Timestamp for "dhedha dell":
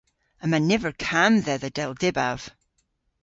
1.45-1.93